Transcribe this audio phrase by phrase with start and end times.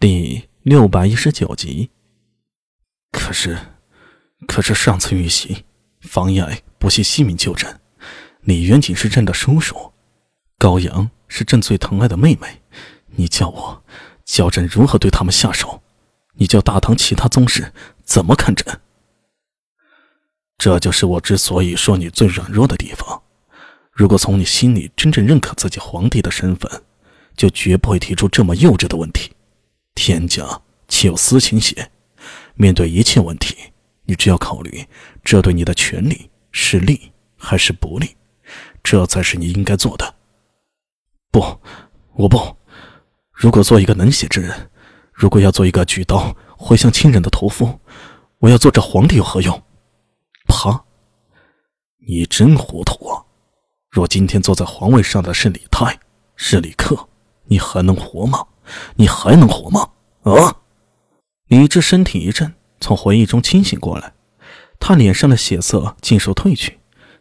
[0.00, 1.90] 第六百一十九集。
[3.10, 3.58] 可是，
[4.46, 5.64] 可是上次遇袭，
[6.00, 7.80] 方爱不惜性命救朕，
[8.42, 9.92] 李元锦是朕的叔叔，
[10.56, 12.62] 高阳是朕最疼爱的妹妹。
[13.16, 13.82] 你叫我，
[14.24, 15.82] 叫朕如何对他们下手？
[16.34, 17.72] 你叫大唐其他宗室
[18.04, 18.80] 怎么看朕？
[20.58, 23.20] 这就是我之所以说你最软弱的地方。
[23.90, 26.70] 如果从你心里真正认可自己皇帝的身份，
[27.36, 29.32] 就绝不会提出这么幼稚的问题。
[29.98, 31.90] 天家岂有私情血？
[32.54, 33.56] 面对一切问题，
[34.04, 34.86] 你只要考虑
[35.24, 38.16] 这对你的权利是利还是不利，
[38.80, 40.14] 这才是你应该做的。
[41.32, 41.40] 不，
[42.14, 42.56] 我不。
[43.32, 44.70] 如果做一个能写之人，
[45.12, 47.80] 如果要做一个举刀挥向亲人的屠夫，
[48.38, 49.60] 我要做这皇帝有何用？
[50.46, 50.84] 啪！
[52.06, 53.20] 你真糊涂啊！
[53.90, 55.98] 若今天坐在皇位上的是李泰，
[56.36, 57.08] 是李克，
[57.46, 58.46] 你还能活吗？
[58.96, 59.90] 你还能活吗？
[60.22, 60.56] 啊！
[61.46, 64.12] 李治身体一震，从回忆中清醒过来，
[64.78, 66.78] 他脸上的血色尽数褪去，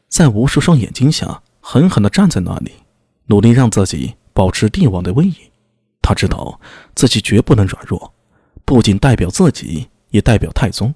[0.10, 2.72] 在无数双眼睛下狠狠地站在那里，
[3.28, 5.36] 努力让自己保持帝王的威仪。
[6.02, 6.60] 他知道
[6.96, 8.14] 自己绝不能软弱，
[8.66, 10.94] 不仅代表自己，也代表太宗，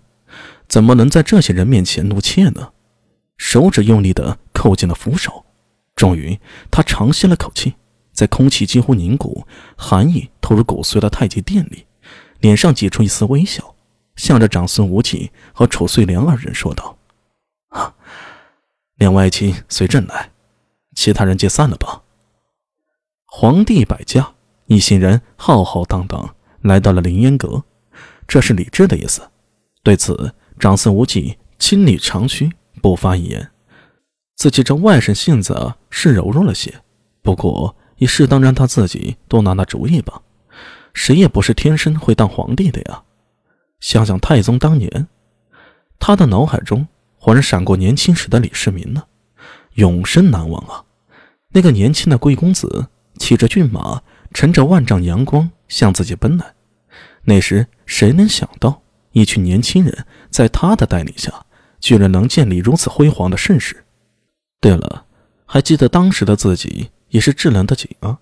[0.67, 2.71] 怎么能在这些人面前怒怯呢？
[3.37, 5.45] 手指用力地扣紧了扶手，
[5.95, 7.73] 终于，他长吸了口气。
[8.13, 9.45] 在空气几乎凝固、
[9.77, 11.85] 寒意透入骨髓的太极殿里，
[12.39, 13.75] 脸上挤出一丝微笑，
[14.15, 16.97] 向着长孙无忌和楚遂良二人说道：“，
[18.97, 20.31] 两位爱卿随朕来，
[20.95, 22.03] 其他人皆散了吧。”
[23.25, 24.33] 皇帝百驾，
[24.65, 27.63] 一行人浩浩荡荡来到了凌烟阁，
[28.27, 29.31] 这是李治的意思。
[29.81, 33.49] 对此，长孙无忌亲理长须，不发一言。
[34.35, 36.81] 自己这外甥性子是柔弱了些，
[37.21, 37.75] 不过。
[38.01, 40.23] 你适当让他自己多拿拿主意吧，
[40.91, 43.03] 谁也不是天生会当皇帝的呀。
[43.79, 45.07] 想想太宗当年，
[45.99, 49.03] 他的脑海中忽然闪过年轻时的李世民呢，
[49.75, 50.83] 永生难忘啊！
[51.49, 52.87] 那个年轻的贵公子
[53.19, 54.01] 骑着骏马，
[54.33, 56.55] 乘着万丈阳光向自己奔来。
[57.25, 58.81] 那时谁能想到，
[59.11, 61.45] 一群年轻人在他的带领下，
[61.79, 63.83] 居然能建立如此辉煌的盛世？
[64.59, 65.05] 对了，
[65.45, 66.89] 还记得当时的自己？
[67.11, 68.17] 也是智能的紧啊！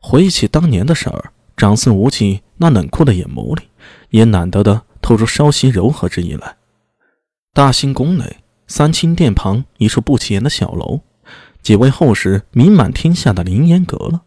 [0.00, 3.68] 回忆起当年的事儿，长孙无忌那冷酷的眼眸里，
[4.10, 6.56] 也难得的透出稍息柔和之意来。
[7.52, 11.00] 大兴宫内，三清殿旁一处不起眼的小楼，
[11.62, 14.22] 几位后世名满天下的凌烟阁了。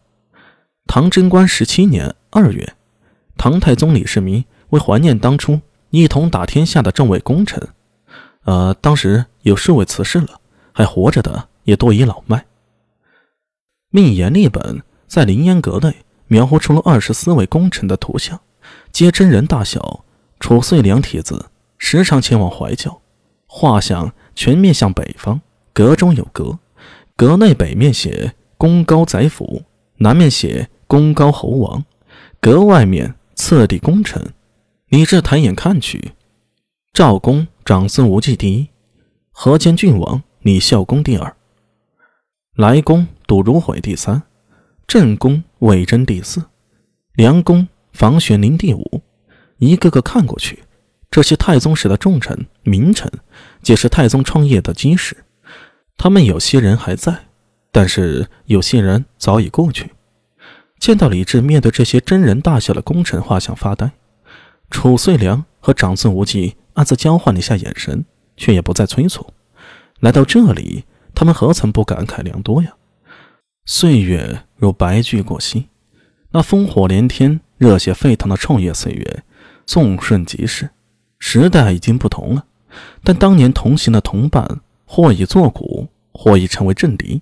[0.86, 2.74] 唐贞观十七年二月，
[3.36, 7.66] 唐太宗李世民为怀念当初一同打天下的众位功臣，
[8.44, 10.40] 呃，当时有数位辞世了，
[10.72, 12.44] 还活着的也多已老迈。
[13.90, 18.40] 命言立本在凌烟阁内描绘出了二十四位功臣的图像，
[18.92, 20.04] 皆真人大小。
[20.38, 21.46] 楚遂良体子
[21.78, 23.00] 时常前往怀教，
[23.46, 25.40] 画像全面向北方，
[25.72, 26.58] 阁中有阁，
[27.16, 29.62] 阁内北面写“功高宰辅”，
[29.98, 31.84] 南面写“功高侯王”，
[32.38, 34.34] 阁外面次第功臣。
[34.88, 36.12] 李治抬眼看去，
[36.92, 38.68] 赵公长孙无忌第一，
[39.32, 41.34] 河间郡王李孝公第二。
[42.54, 44.22] 来公杜如晦第三，
[44.86, 46.42] 正宫魏征第四，
[47.14, 49.02] 梁公房玄龄第五。
[49.58, 50.62] 一个个看过去，
[51.10, 53.10] 这些太宗时的重臣名臣，
[53.62, 55.16] 皆是太宗创业的基石。
[55.96, 57.26] 他们有些人还在，
[57.72, 59.90] 但是有些人早已过去。
[60.78, 63.90] 见到李治面对这些真人大小的功臣画像发呆，
[64.70, 68.04] 褚遂良和长孙无忌暗自交换了一下眼神，
[68.36, 69.26] 却也不再催促。
[70.00, 70.84] 来到这里。
[71.18, 72.74] 他们何曾不感慨良多呀？
[73.68, 75.66] 岁月如白驹过隙，
[76.30, 79.24] 那烽火连天、热血沸腾的创业岁月
[79.66, 80.70] 纵瞬即逝。
[81.18, 82.44] 时代已经不同了，
[83.02, 87.20] 但当年同行的同伴，或已作古，或已成为政敌。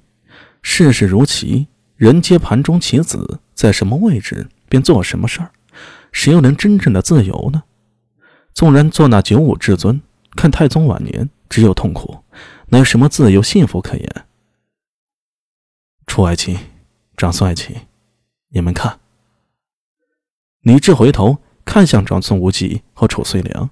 [0.60, 1.66] 世事如棋，
[1.96, 5.50] 人皆盘中棋子，在什么位置便做什么事儿，
[6.12, 7.62] 谁又能真正的自由呢？
[8.52, 9.98] 纵然做那九五至尊，
[10.36, 12.18] 看太宗晚年只有痛苦。
[12.66, 14.26] 哪有什么自由幸福可言？
[16.14, 16.56] 楚爱卿、
[17.16, 17.74] 长孙爱卿，
[18.50, 19.00] 你们看。
[20.60, 23.68] 李治回头看向长孙无忌和楚遂良，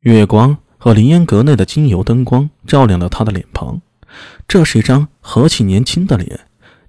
[0.00, 3.80] 月光和凌烟阁内的精油灯光照亮了他的脸庞。
[4.46, 6.40] 这是一张何其年轻的脸，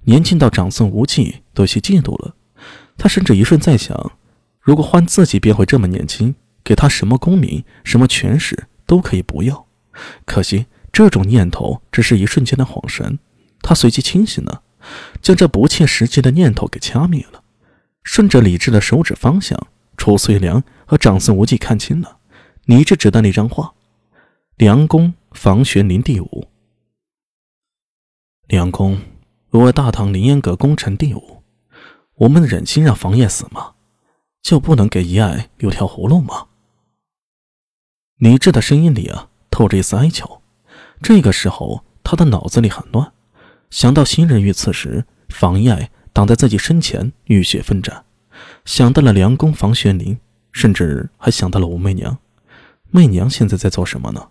[0.02, 2.34] 年轻到长孙无忌都有些嫉妒了。
[2.98, 4.12] 他甚至一瞬在想，
[4.60, 9.66] 如果换自己变会这么年轻，给他什么功名、什么权势都可以不要。
[10.26, 10.66] 可惜。
[10.92, 13.18] 这种念头只是一瞬间的恍神，
[13.62, 14.62] 他随即清醒了，
[15.22, 17.42] 将这不切实际的念头给掐灭了。
[18.02, 19.56] 顺着李治的手指方向，
[19.96, 22.18] 楚遂良和长孙无忌看清了，
[22.64, 23.72] 李治指的那张画，
[24.56, 26.48] 梁公房玄龄第五。
[28.48, 29.00] 梁公，
[29.50, 31.42] 我大唐凌烟阁功臣第五，
[32.16, 33.74] 我们忍心让房爷死吗？
[34.42, 36.48] 就不能给遗爱留条活路吗？
[38.16, 40.42] 李治的声音里啊，透着一丝哀求。
[41.00, 43.12] 这个时候，他的脑子里很乱，
[43.72, 48.04] 想到新人遇刺时，房遗爱挡在自己身前，浴血奋战，
[48.66, 50.20] 想到了梁公房玄龄，
[50.52, 52.18] 甚至还想到了武媚娘。
[52.90, 54.28] 媚娘现在在做什么呢？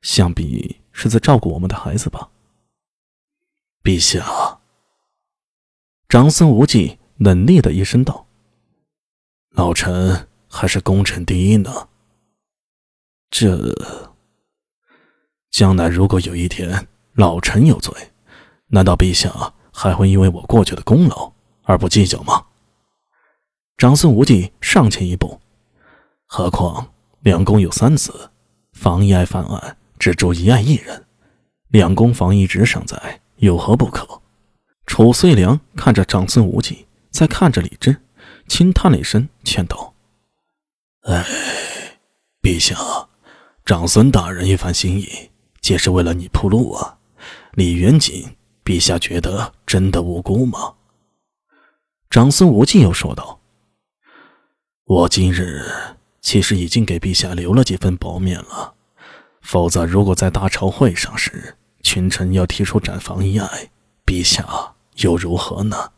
[0.00, 2.30] 想必是在照顾我们的孩子吧。
[3.84, 4.60] 陛下，
[6.08, 8.26] 长孙无忌冷厉的一声道。
[9.50, 11.88] 老臣还是功臣第一呢。
[13.28, 13.74] 这
[15.50, 17.92] 将来如果有一天老臣有罪，
[18.70, 21.32] 难道陛下还会因为我过去的功劳
[21.62, 22.46] 而不计较吗？
[23.76, 25.40] 长孙无忌上前一步，
[26.26, 28.30] 何况两宫有三子，
[28.72, 31.04] 房遗爱犯案只诛遗爱一人，
[31.68, 34.20] 两宫房一直尚在，有何不可？
[34.86, 38.02] 楚遂良看着长孙无忌，再看着李治。
[38.48, 39.94] 轻叹了一声，劝道
[41.06, 41.24] ：“哎，
[42.42, 42.76] 陛下，
[43.64, 45.30] 长孙大人一番心意，
[45.60, 46.98] 皆是为了你铺路啊。
[47.52, 48.36] 李元锦，
[48.70, 50.74] 陛下觉得真的无辜吗？”
[52.08, 53.40] 长孙无忌又说道
[54.86, 55.64] ：“我今日
[56.20, 58.74] 其实已经给陛下留了几分薄面了，
[59.42, 63.50] 否则如果在大朝会上时，群臣要提出斩房一案，
[64.06, 64.46] 陛下
[64.98, 65.90] 又如何呢？”